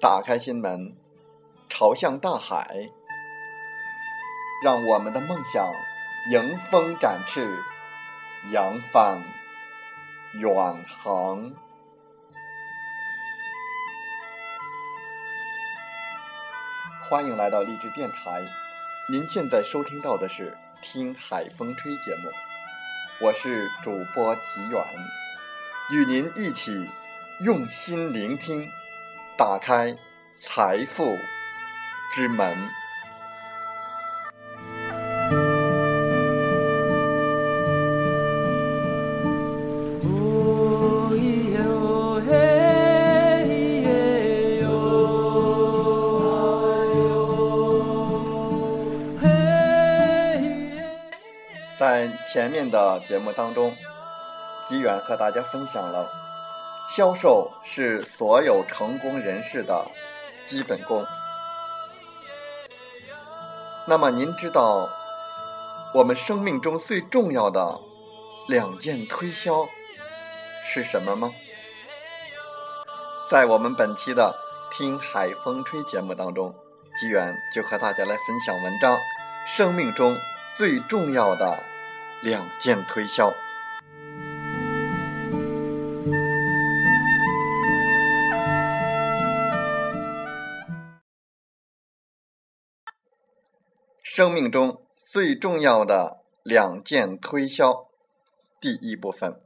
[0.00, 0.96] 打开心门，
[1.68, 2.88] 朝向大海。
[4.64, 5.70] 让我们的梦想
[6.30, 7.62] 迎风展翅，
[8.50, 9.22] 扬帆
[10.32, 11.52] 远航。
[17.02, 18.42] 欢迎来到励志电台，
[19.10, 22.30] 您现在收听到的是《听海风吹》节目，
[23.20, 24.82] 我是主播吉远，
[25.90, 26.88] 与您一起
[27.40, 28.70] 用心聆听，
[29.40, 29.96] 打开
[30.36, 31.16] 财富
[32.12, 32.54] 之门。
[51.78, 53.74] 在前面的节目当中，
[54.66, 56.06] 吉远和大家分享了，
[56.90, 59.86] 销售是所有成功人士的
[60.44, 61.06] 基本功。
[63.86, 64.88] 那么您知道，
[65.94, 67.78] 我们生命中最重要的
[68.48, 69.68] 两件推销
[70.66, 71.32] 是什么吗？
[73.30, 74.34] 在我们本期的
[74.76, 76.52] 《听海风吹》节目当中，
[77.00, 78.98] 吉远就和大家来分享文章：
[79.46, 80.18] 生命中
[80.56, 81.62] 最重要的。
[82.22, 83.32] 两件推销。
[94.20, 97.86] 生命中最重要的两件推销，
[98.60, 99.40] 第一部分。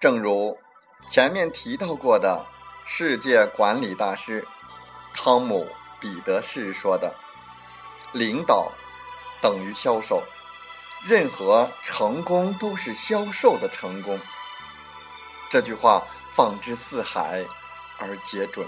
[0.00, 0.56] 正如
[1.10, 2.46] 前面提到过的
[2.86, 4.48] 世界管理大师
[5.12, 5.66] 汤姆·
[6.00, 7.14] 彼得士说的
[8.14, 8.72] ：“领导
[9.42, 10.22] 等于销售，
[11.04, 14.18] 任何成功都是销售的成功。”
[15.50, 17.44] 这句话放之四海
[17.98, 18.66] 而皆准。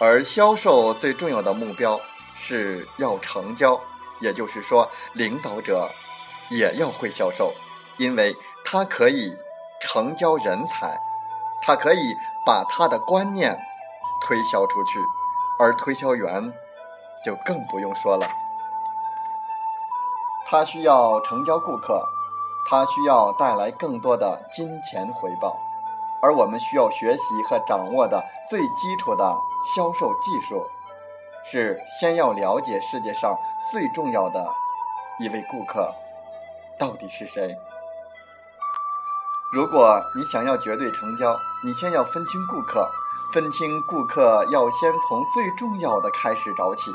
[0.00, 2.00] 而销售最重要的目标
[2.36, 3.80] 是要成交，
[4.20, 5.90] 也就是说，领导者
[6.50, 7.54] 也要会销售，
[7.96, 8.34] 因为
[8.64, 9.36] 他可以。
[9.80, 10.98] 成交人才，
[11.62, 12.12] 他可以
[12.44, 13.56] 把他的观念
[14.20, 14.98] 推销出去，
[15.60, 16.52] 而推销员
[17.24, 18.28] 就更不用说了。
[20.50, 22.08] 他需要成交顾客，
[22.70, 25.54] 他需要带来更多的金钱回报，
[26.22, 29.36] 而我们需要学习和掌握的最基础的
[29.76, 30.66] 销售技术，
[31.44, 33.36] 是先要了解世界上
[33.70, 34.50] 最重要的
[35.20, 35.92] 一位顾客
[36.78, 37.54] 到底是谁。
[39.52, 42.88] 如果你想要绝对成交，你先要分清顾客，
[43.34, 46.90] 分清顾客要先从最重要的开始找起。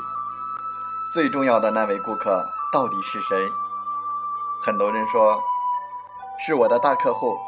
[1.12, 3.48] 最重要的那位顾客到底是谁？
[4.64, 5.40] 很多人说
[6.40, 7.38] 是我的大客户，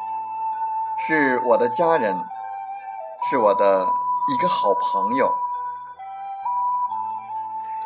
[0.97, 2.16] 是我的家人，
[3.28, 3.84] 是我的
[4.32, 5.34] 一个好朋友。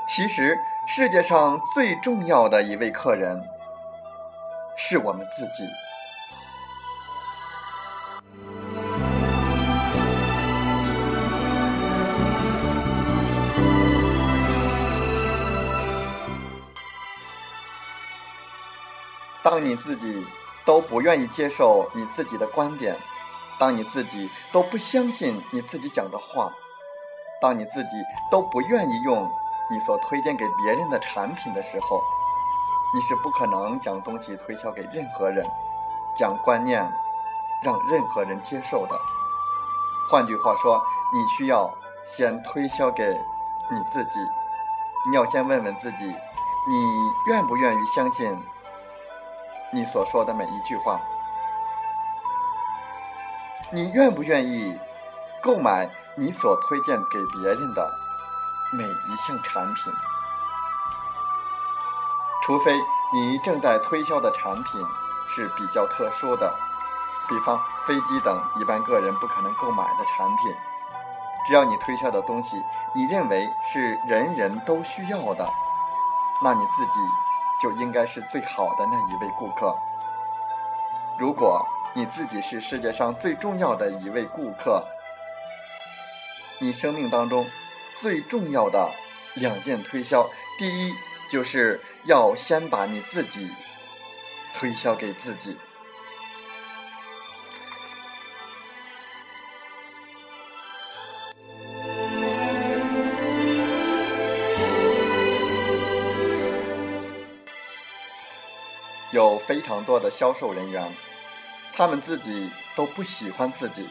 [0.06, 3.43] 其实世界上最重要的一位客人
[4.76, 5.66] 是我们自己。
[19.42, 20.26] 当你自己
[20.66, 22.94] 都不愿意接受你自己的观点，
[23.58, 26.52] 当你自己都不相信你自己讲的话，
[27.40, 27.90] 当你自己
[28.31, 29.31] 都不愿意用
[29.70, 32.02] 你所推荐给别人的产品的时候，
[32.94, 35.46] 你是不可能将东西推销给任何人，
[36.19, 36.82] 将观念
[37.64, 38.98] 让任何人接受的。
[40.10, 40.82] 换句话说，
[41.14, 41.72] 你需要
[42.04, 43.06] 先推销给
[43.70, 44.20] 你自己，
[45.08, 46.75] 你要先问问自己，你
[47.28, 48.38] 愿不愿意相信？
[49.72, 51.00] 你所说的每一句话，
[53.70, 54.76] 你愿不愿意
[55.40, 57.88] 购买你所推荐给别人的
[58.72, 59.93] 每一项产品？
[62.43, 62.75] 除非
[63.14, 64.82] 你正在推销的产品
[65.28, 66.52] 是比较特殊的，
[67.28, 67.56] 比方
[67.87, 70.52] 飞机等一般个人不可能购买的产品。
[71.46, 72.61] 只要你推销的东西，
[72.93, 75.49] 你认为是人人都需要的，
[76.43, 76.99] 那你自己
[77.62, 79.76] 就应该是最好的那一位顾客。
[81.18, 84.82] 如果你自己是世界上最重要的一位顾客，
[86.58, 87.46] 你生命当中
[88.00, 88.90] 最重要的
[89.34, 90.28] 两件推销，
[90.58, 90.92] 第一
[91.30, 93.50] 就是要先把你自己
[94.54, 95.56] 推销给自己。
[109.50, 110.81] 非常多的销售人员，
[111.73, 113.85] 他们自己都不喜欢自己，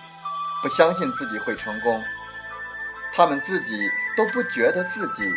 [0.63, 2.01] 不相信自己会成功，
[3.11, 3.77] 他们自己
[4.15, 5.29] 都不觉得自己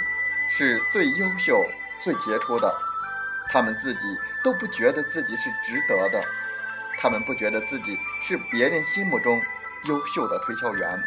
[0.49, 1.61] 是最优秀、
[2.05, 2.73] 最杰出的，
[3.49, 6.23] 他们自己都不觉得自己是值得的，
[7.01, 9.43] 他们不觉得自己是别人心目中
[9.87, 11.03] 优秀的推销员，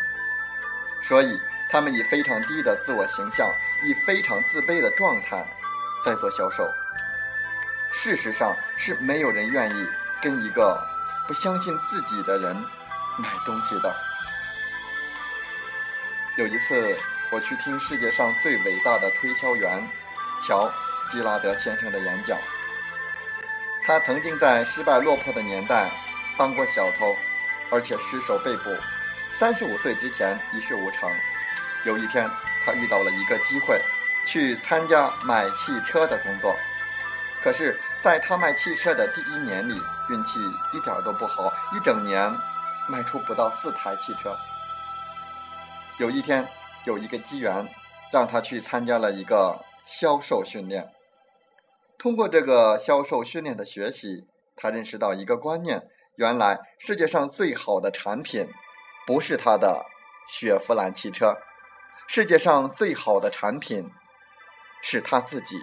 [1.02, 1.40] 所以
[1.70, 3.50] 他们以非常低的自我形象，
[3.86, 5.48] 以非常自卑的状态
[6.04, 6.70] 在做销售。
[7.98, 9.88] 事实上是没有人愿意
[10.22, 10.80] 跟一个
[11.28, 12.56] 不相信自己的人
[13.18, 13.96] 买东西的。
[16.38, 16.96] 有一次，
[17.32, 19.82] 我去听世界上最伟大的推销员
[20.46, 20.72] 乔
[21.10, 22.38] 基拉德先生的演讲。
[23.86, 25.90] 他曾经在失败落魄的年代
[26.38, 27.16] 当过小偷，
[27.72, 28.76] 而且失手被捕。
[29.38, 31.10] 三十五岁之前一事无成。
[31.86, 32.30] 有一天，
[32.66, 33.82] 他遇到了一个机会，
[34.26, 36.56] 去参加买汽车的工作。
[37.46, 40.40] 可是，在他卖汽车的第一年里，运气
[40.74, 42.36] 一点都不好，一整年
[42.90, 44.36] 卖出不到四台汽车。
[46.00, 46.50] 有一天，
[46.86, 47.72] 有一个机缘，
[48.12, 50.90] 让他去参加了一个销售训练。
[52.00, 54.26] 通过这个销售训练的学习，
[54.56, 58.50] 他认识到一个观念：原来世界上最好的产品，
[59.06, 59.86] 不是他的
[60.28, 61.36] 雪佛兰汽车，
[62.08, 63.88] 世界上最好的产品，
[64.82, 65.60] 是他自己。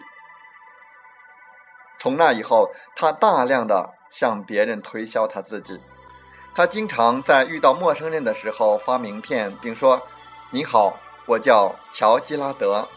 [2.02, 5.78] 从那以后，他大量的向别人推销他自己。
[6.52, 10.02] 他经常在遇到陌生人的时候发名片，并说
[10.50, 12.88] ：“你好，我叫乔基拉德。”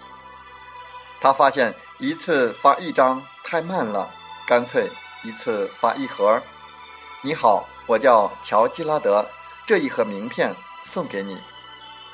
[1.22, 4.10] 他发现一次发一张太慢了，
[4.48, 4.90] 干脆
[5.24, 6.42] 一次发一盒。
[7.22, 9.24] “你好，我叫乔基拉德，
[9.68, 10.52] 这一盒名片
[10.84, 11.40] 送给你。”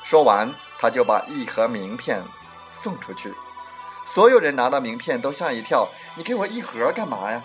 [0.04, 2.22] 说完，他就把一盒名片
[2.70, 3.32] 送出去。
[4.14, 7.42] 所有人拿到名片都吓一跳，你给我一盒干嘛呀？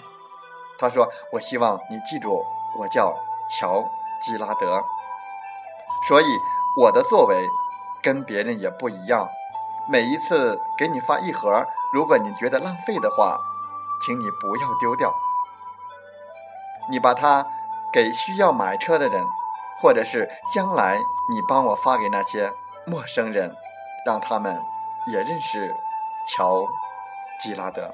[0.77, 2.43] 他说：“我希望你记住，
[2.77, 3.15] 我叫
[3.49, 3.89] 乔
[4.21, 4.83] 基拉德。
[6.07, 6.25] 所以
[6.75, 7.47] 我的作为
[8.03, 9.29] 跟别人也不一样。
[9.89, 13.37] 每一次给你发一盒，如果你觉得浪费的话，
[14.05, 15.13] 请你不要丢掉，
[16.89, 17.47] 你把它
[17.93, 19.25] 给需要买车的人，
[19.81, 20.97] 或者是将来
[21.29, 22.51] 你帮我发给那些
[22.85, 23.55] 陌生人，
[24.05, 24.61] 让他们
[25.07, 25.73] 也认识。”
[26.35, 26.61] 乔
[27.41, 27.89] 基拉德。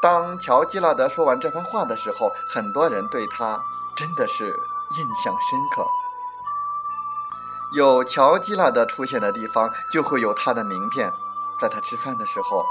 [0.00, 3.60] 当乔基拉德说完这番话的时候，很多人对他
[3.96, 5.86] 真的是印象深刻。
[7.74, 11.12] 有乔基拉德出现的地方，就会有他的名片。
[11.60, 12.64] 在他吃饭的时候，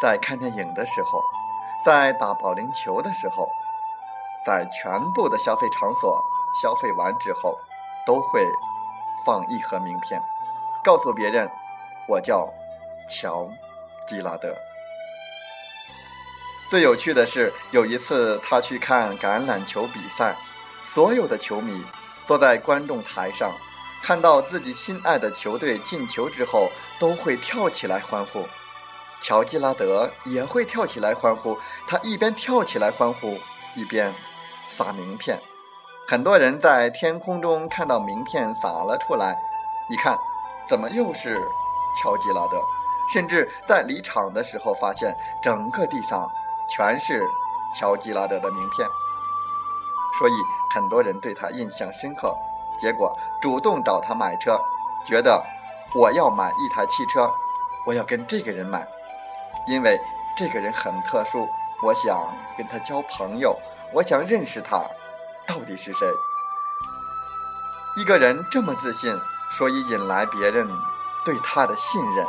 [0.00, 1.22] 在看电影的时候，
[1.84, 3.46] 在打保龄球的时候，
[4.46, 6.24] 在全部的消费场所
[6.62, 7.58] 消费完之后，
[8.06, 8.46] 都会
[9.26, 10.22] 放一盒名片，
[10.82, 11.50] 告诉别人。
[12.08, 12.52] 我叫
[13.08, 13.48] 乔
[14.06, 14.54] 基拉德。
[16.68, 20.34] 最有趣的是，有一次他去看橄榄球比赛，
[20.82, 21.84] 所有的球迷
[22.26, 23.52] 坐在观众台上，
[24.02, 28.46] 看到自己心爱的球队进球之后，都会跳起来欢呼。
[29.20, 31.56] 乔基拉德也会跳起来欢呼，
[31.86, 33.38] 他一边跳起来欢呼，
[33.76, 34.12] 一边
[34.70, 35.38] 撒名片。
[36.08, 39.36] 很多人在天空中看到名片撒了出来，
[39.90, 40.18] 一看，
[40.68, 41.38] 怎么又是？
[42.00, 42.62] 乔吉拉德，
[43.12, 46.28] 甚至在离场的时候，发现整个地上
[46.68, 47.22] 全是
[47.78, 48.88] 乔吉拉德的名片，
[50.18, 50.32] 所以
[50.74, 52.34] 很多人对他印象深刻。
[52.80, 54.58] 结果主动找他买车，
[55.06, 55.40] 觉得
[55.94, 57.30] 我要买一台汽车，
[57.86, 58.86] 我要跟这个人买，
[59.66, 60.00] 因为
[60.36, 61.46] 这个人很特殊，
[61.84, 63.56] 我想跟他交朋友，
[63.92, 64.82] 我想认识他
[65.46, 66.08] 到底是谁。
[67.96, 69.14] 一个人这么自信，
[69.50, 70.66] 所以引来别人。
[71.24, 72.26] 对他的信任。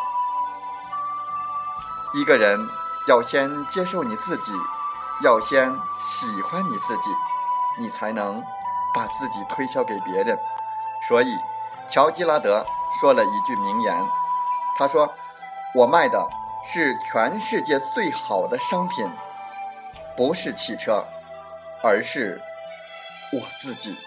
[2.15, 2.59] 一个人
[3.07, 4.51] 要先接受你自己，
[5.23, 7.09] 要先喜欢你自己，
[7.79, 8.41] 你才能
[8.93, 10.37] 把自己推销给别人。
[11.07, 11.35] 所以，
[11.89, 12.65] 乔吉拉德
[13.01, 13.95] 说了一句名言，
[14.77, 15.11] 他说
[15.75, 16.23] ：“我卖的
[16.63, 19.11] 是全世界最好的商品，
[20.15, 21.03] 不是汽车，
[21.83, 22.39] 而是
[23.31, 23.97] 我自己。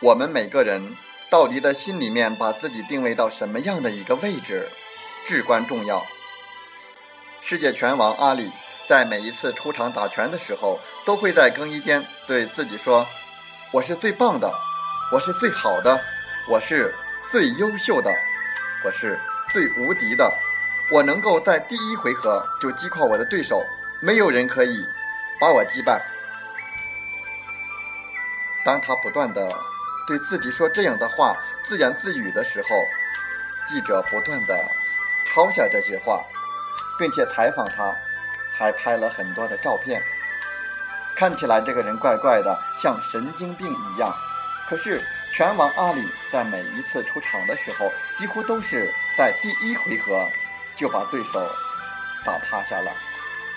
[0.00, 0.96] 我们每个人
[1.28, 4.68] 到底在心里面把自己定位到什么样的一个位置，
[5.24, 6.06] 至关重要。
[7.40, 8.48] 世界拳王阿里
[8.88, 13.04] 在每一次出场打拳的时候，都会在更衣间对自己说
[13.74, 14.48] ：“我是最棒的，
[15.12, 16.00] 我是最好的，
[16.48, 16.94] 我是
[17.28, 18.08] 最优秀的，
[18.84, 19.18] 我是
[19.50, 20.32] 最无敌的，
[20.92, 23.60] 我能够在第一回合就击垮我的对手，
[24.00, 24.78] 没有人可以
[25.40, 26.00] 把我击败。”
[28.64, 29.52] 当他不断的。
[30.08, 32.82] 对自己说这样的话，自言自语的时候，
[33.66, 34.58] 记者不断的
[35.26, 36.24] 抄下这些话，
[36.98, 37.94] 并且采访他，
[38.56, 40.02] 还拍了很多的照片。
[41.14, 44.10] 看起来这个人怪怪的，像神经病一样。
[44.66, 50.26] 可是拳王阿里在每一次出场的时候，几乎都是在第一回合
[50.74, 51.46] 就把对手
[52.24, 52.90] 打趴下了，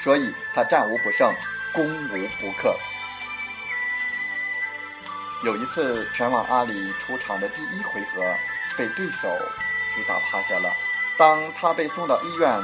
[0.02, 1.34] 所以他战无不胜，
[1.72, 2.76] 攻无不克。
[5.44, 8.22] 有一次，拳王阿里出场的第一回合
[8.78, 9.28] 被对手
[9.96, 10.72] 给打趴下了。
[11.18, 12.62] 当他被送到医院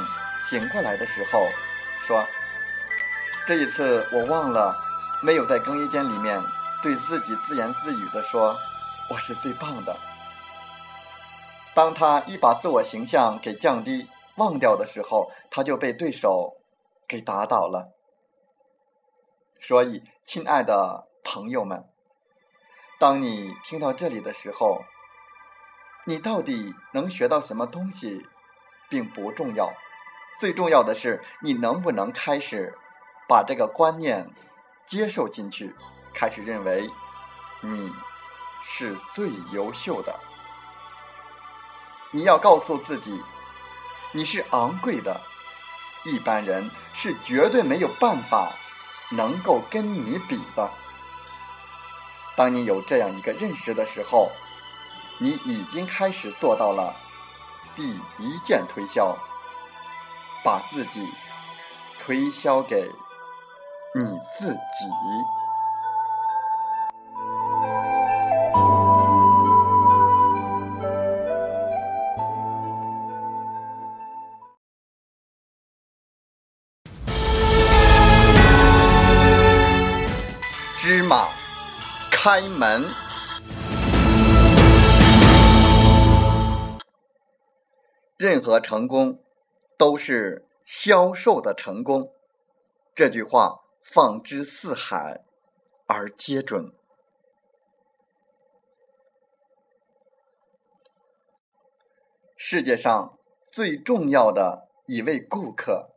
[0.48, 1.48] 醒过来的时候，
[2.06, 2.24] 说
[3.44, 4.76] ：“这一次我忘了
[5.24, 6.40] 没有在更衣间里面
[6.80, 8.56] 对自己自言自语的说
[9.10, 9.96] 我是最棒的。”
[11.74, 16.54] 当他一把自我形象给降低忘掉的时候，他就被对手
[17.08, 17.92] 给打倒了。
[19.60, 21.84] 所以，亲爱的朋友们。
[22.98, 24.84] 当你听到这里的时候，
[26.04, 28.26] 你到底能学到什么东西，
[28.88, 29.72] 并不重要，
[30.40, 32.76] 最重要的是你能不能开始
[33.28, 34.28] 把这个观念
[34.84, 35.76] 接受进去，
[36.12, 36.90] 开始认为
[37.60, 37.92] 你
[38.64, 40.18] 是最优秀的。
[42.10, 43.22] 你要告诉自己，
[44.12, 45.20] 你是昂贵的，
[46.04, 48.52] 一般人是绝对没有办法
[49.10, 50.68] 能够跟你比的。
[52.38, 54.30] 当你有这样一个认识的时候，
[55.18, 56.94] 你已经开始做到了
[57.74, 59.18] 第一件推销，
[60.44, 61.04] 把自己
[61.98, 62.88] 推销给
[63.92, 64.04] 你
[64.38, 65.37] 自己。
[82.20, 82.84] 开门。
[88.16, 89.22] 任何成功
[89.76, 92.12] 都是销售的成功，
[92.92, 95.24] 这句话放之四海
[95.86, 96.72] 而皆准。
[102.36, 105.94] 世界上最重要的一位顾客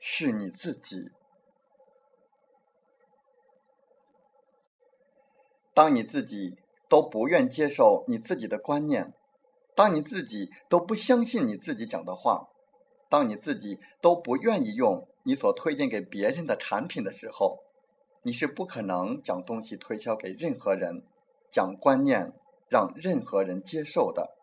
[0.00, 1.12] 是你自己。
[5.74, 6.56] 当你自己
[6.88, 9.12] 都不愿接受你自己的观念，
[9.74, 12.48] 当你自己都不相信你自己讲的话，
[13.08, 17.64] 当你自己都不愿意用你所推荐给别人的产品的时候，
[18.22, 21.02] 你是不可能将东西推销给任何人，
[21.50, 22.32] 将观念
[22.68, 24.36] 让任何人接受的。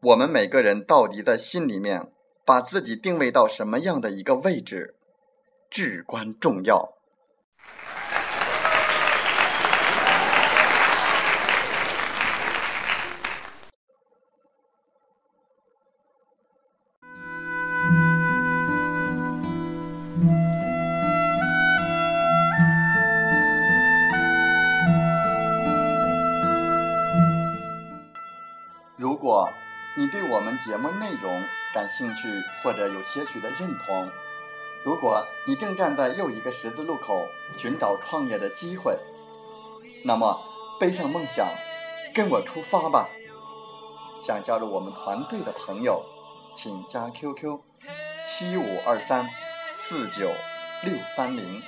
[0.00, 2.12] 我们每个人到底在心里面
[2.44, 4.96] 把自己定位到什么样的一个位置，
[5.70, 6.98] 至关重要。
[30.12, 31.42] 对我们节目内容
[31.72, 34.10] 感兴趣，或者有些许的认同，
[34.84, 37.26] 如果你正站在又一个十字路口
[37.56, 38.98] 寻找创业的机会，
[40.04, 40.38] 那么
[40.78, 41.48] 背上梦想，
[42.14, 43.08] 跟我出发吧！
[44.20, 46.04] 想加入我们团队的朋友，
[46.54, 47.58] 请加 QQ
[48.26, 49.26] 七五二三
[49.74, 50.30] 四九
[50.84, 51.62] 六三零，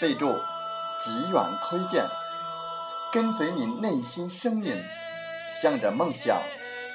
[0.00, 0.26] 备注
[1.04, 2.04] “极远推荐”，
[3.12, 4.82] 跟随你内心声音。
[5.62, 6.40] 向着梦想